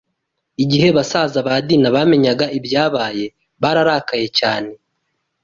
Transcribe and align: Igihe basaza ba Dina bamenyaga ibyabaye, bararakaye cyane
Igihe 0.63 0.87
basaza 0.97 1.37
ba 1.47 1.53
Dina 1.67 1.87
bamenyaga 1.95 2.45
ibyabaye, 2.57 3.25
bararakaye 3.61 4.27
cyane 4.39 4.71